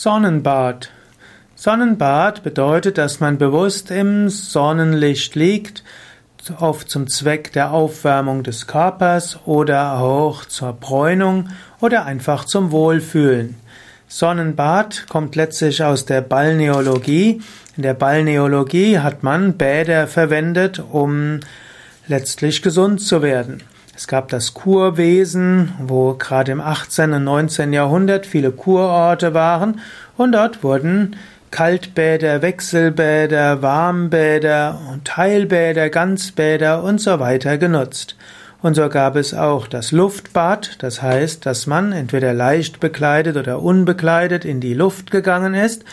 Sonnenbad. 0.00 0.90
Sonnenbad 1.56 2.44
bedeutet, 2.44 2.98
dass 2.98 3.18
man 3.18 3.36
bewusst 3.36 3.90
im 3.90 4.28
Sonnenlicht 4.28 5.34
liegt, 5.34 5.82
oft 6.60 6.88
zum 6.88 7.08
Zweck 7.08 7.52
der 7.52 7.72
Aufwärmung 7.72 8.44
des 8.44 8.68
Körpers 8.68 9.40
oder 9.44 9.98
auch 9.98 10.44
zur 10.44 10.72
Bräunung 10.74 11.48
oder 11.80 12.04
einfach 12.04 12.44
zum 12.44 12.70
Wohlfühlen. 12.70 13.56
Sonnenbad 14.06 15.06
kommt 15.08 15.34
letztlich 15.34 15.82
aus 15.82 16.04
der 16.04 16.20
Balneologie. 16.20 17.42
In 17.76 17.82
der 17.82 17.94
Balneologie 17.94 19.00
hat 19.00 19.24
man 19.24 19.54
Bäder 19.54 20.06
verwendet, 20.06 20.80
um 20.92 21.40
letztlich 22.06 22.62
gesund 22.62 23.00
zu 23.00 23.20
werden. 23.20 23.64
Es 23.98 24.06
gab 24.06 24.28
das 24.28 24.54
Kurwesen, 24.54 25.72
wo 25.80 26.14
gerade 26.14 26.52
im 26.52 26.60
18. 26.60 27.14
und 27.14 27.24
19. 27.24 27.72
Jahrhundert 27.72 28.26
viele 28.26 28.52
Kurorte 28.52 29.34
waren 29.34 29.80
und 30.16 30.30
dort 30.30 30.62
wurden 30.62 31.16
Kaltbäder, 31.50 32.40
Wechselbäder, 32.40 33.60
Warmbäder, 33.60 34.78
Teilbäder, 35.02 35.90
Ganzbäder 35.90 36.84
und 36.84 37.00
so 37.00 37.18
weiter 37.18 37.58
genutzt. 37.58 38.14
Und 38.62 38.74
so 38.74 38.88
gab 38.88 39.16
es 39.16 39.34
auch 39.34 39.66
das 39.66 39.90
Luftbad, 39.90 40.80
das 40.80 41.02
heißt, 41.02 41.44
dass 41.44 41.66
man 41.66 41.90
entweder 41.90 42.32
leicht 42.32 42.78
bekleidet 42.78 43.36
oder 43.36 43.60
unbekleidet 43.60 44.44
in 44.44 44.60
die 44.60 44.74
Luft 44.74 45.10
gegangen 45.10 45.54
ist, 45.54 45.84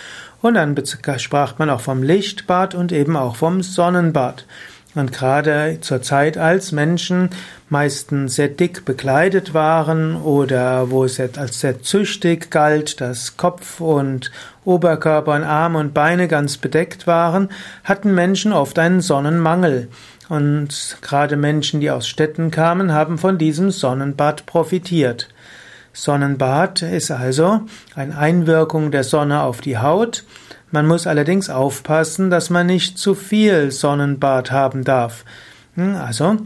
und 0.44 0.54
dann 0.54 0.76
sprach 1.18 1.58
man 1.58 1.72
auch 1.72 1.82
vom 1.82 2.04
Lichtbad 2.04 2.76
und 2.76 2.92
eben 2.92 3.18
auch 3.18 3.36
vom 3.36 3.64
Sonnenbad. 3.64 4.46
Und 4.96 5.12
gerade 5.12 5.80
zur 5.82 6.02
Zeit, 6.02 6.38
als 6.38 6.72
Menschen 6.72 7.30
meistens 7.70 8.36
sehr 8.36 8.48
dick 8.48 8.86
bekleidet 8.86 9.54
waren 9.54 10.16
oder 10.16 10.90
wo 10.90 11.04
es 11.04 11.20
als 11.20 11.60
sehr 11.60 11.82
züchtig 11.82 12.50
galt, 12.50 13.02
dass 13.02 13.36
Kopf 13.36 13.82
und 13.82 14.32
Oberkörper 14.64 15.36
und 15.36 15.44
Arme 15.44 15.80
und 15.80 15.94
Beine 15.94 16.30
ganz 16.30 16.58
bedeckt 16.58 17.08
waren, 17.08 17.50
hatten 17.84 18.16
Menschen 18.16 18.54
oft 18.54 18.80
einen 18.80 19.02
Sonnenmangel. 19.02 19.90
Und 20.30 20.98
gerade 21.02 21.36
Menschen, 21.36 21.82
die 21.82 21.92
aus 21.92 22.08
Städten 22.08 22.50
kamen, 22.50 22.94
haben 22.94 23.18
von 23.18 23.38
diesem 23.38 23.72
Sonnenbad 23.72 24.46
profitiert. 24.46 25.28
Sonnenbad 25.94 26.82
ist 26.82 27.12
also 27.12 27.62
eine 27.96 28.18
Einwirkung 28.18 28.92
der 28.92 29.04
Sonne 29.04 29.42
auf 29.42 29.62
die 29.62 29.78
Haut. 29.78 30.24
Man 30.72 30.88
muss 30.88 31.08
allerdings 31.08 31.50
aufpassen, 31.50 32.30
dass 32.30 32.50
man 32.50 32.68
nicht 32.68 32.98
zu 32.98 33.16
viel 33.16 33.72
Sonnenbad 33.72 34.52
haben 34.52 34.84
darf. 34.84 35.24
Hm, 35.76 35.96
also, 35.96 36.38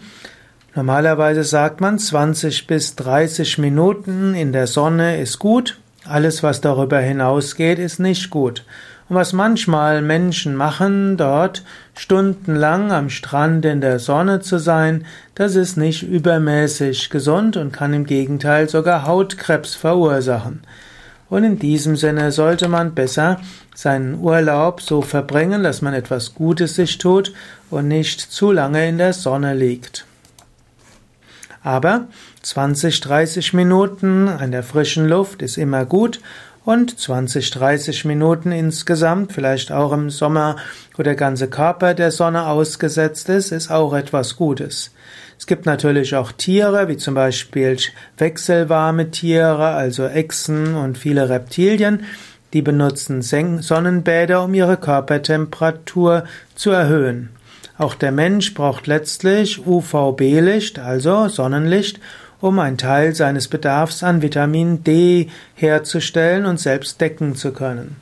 normalerweise 0.75 1.43
sagt 1.43 1.81
man 1.81 1.97
20 1.97 2.67
bis 2.67 2.95
30 2.95 3.57
Minuten 3.57 4.35
in 4.35 4.53
der 4.53 4.67
Sonne 4.67 5.19
ist 5.19 5.39
gut. 5.39 5.79
Alles, 6.05 6.43
was 6.43 6.61
darüber 6.61 6.99
hinausgeht, 6.99 7.79
ist 7.79 7.99
nicht 7.99 8.29
gut. 8.29 8.65
Und 9.09 9.15
was 9.15 9.33
manchmal 9.33 10.03
Menschen 10.03 10.55
machen, 10.55 11.17
dort 11.17 11.63
stundenlang 11.95 12.91
am 12.91 13.09
Strand 13.09 13.65
in 13.65 13.81
der 13.81 13.97
Sonne 13.97 14.39
zu 14.39 14.59
sein, 14.59 15.05
das 15.33 15.55
ist 15.55 15.77
nicht 15.77 16.03
übermäßig 16.03 17.09
gesund 17.09 17.57
und 17.57 17.71
kann 17.71 17.93
im 17.93 18.05
Gegenteil 18.05 18.69
sogar 18.69 19.07
Hautkrebs 19.07 19.73
verursachen. 19.73 20.61
Und 21.29 21.43
in 21.43 21.59
diesem 21.59 21.95
Sinne 21.95 22.31
sollte 22.31 22.67
man 22.67 22.95
besser 22.95 23.39
seinen 23.75 24.19
Urlaub 24.19 24.81
so 24.81 25.01
verbringen, 25.01 25.63
dass 25.63 25.81
man 25.81 25.93
etwas 25.93 26.33
Gutes 26.33 26.75
sich 26.75 26.97
tut 26.97 27.33
und 27.69 27.87
nicht 27.87 28.19
zu 28.19 28.51
lange 28.51 28.87
in 28.87 28.97
der 28.97 29.13
Sonne 29.13 29.53
liegt. 29.53 30.05
Aber 31.61 32.07
20, 32.41 33.01
30 33.01 33.53
Minuten 33.53 34.27
an 34.27 34.51
der 34.51 34.63
frischen 34.63 35.07
Luft 35.07 35.41
ist 35.41 35.57
immer 35.57 35.85
gut 35.85 36.19
und 36.69 36.99
20, 36.99 37.49
30 37.49 38.05
Minuten 38.05 38.51
insgesamt, 38.51 39.33
vielleicht 39.33 39.71
auch 39.71 39.91
im 39.91 40.11
Sommer, 40.11 40.55
wo 40.95 41.01
der 41.01 41.15
ganze 41.15 41.47
Körper 41.47 41.95
der 41.95 42.11
Sonne 42.11 42.45
ausgesetzt 42.45 43.27
ist, 43.29 43.51
ist 43.51 43.71
auch 43.71 43.91
etwas 43.95 44.35
Gutes. 44.35 44.91
Es 45.39 45.47
gibt 45.47 45.65
natürlich 45.65 46.15
auch 46.15 46.31
Tiere, 46.31 46.87
wie 46.87 46.97
zum 46.97 47.15
Beispiel 47.15 47.77
wechselwarme 48.19 49.09
Tiere, 49.09 49.69
also 49.69 50.05
Echsen 50.05 50.75
und 50.75 50.99
viele 50.99 51.27
Reptilien, 51.27 52.03
die 52.53 52.61
benutzen 52.61 53.23
Sonnenbäder, 53.23 54.43
um 54.43 54.53
ihre 54.53 54.77
Körpertemperatur 54.77 56.25
zu 56.53 56.69
erhöhen. 56.69 57.29
Auch 57.79 57.95
der 57.95 58.11
Mensch 58.11 58.53
braucht 58.53 58.85
letztlich 58.85 59.65
UVB-Licht, 59.65 60.77
also 60.77 61.29
Sonnenlicht, 61.29 61.99
um 62.41 62.59
einen 62.59 62.77
Teil 62.77 63.15
seines 63.15 63.47
Bedarfs 63.47 64.03
an 64.03 64.21
Vitamin 64.21 64.83
D 64.83 65.29
herzustellen 65.55 66.45
und 66.45 66.59
selbst 66.59 67.01
decken 67.01 67.35
zu 67.35 67.51
können. 67.51 67.97